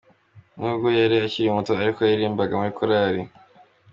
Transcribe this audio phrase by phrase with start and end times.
[0.57, 3.21] Nubwo yari akiri muto ariko yaririmbaga muri korali.